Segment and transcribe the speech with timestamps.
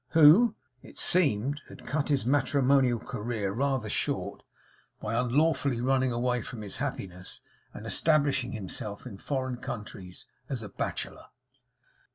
[0.13, 4.41] Who, it seemed, had cut his matrimonial career rather short,
[4.99, 10.69] by unlawfully running away from his happiness, and establishing himself in foreign countries as a
[10.69, 11.25] bachelor.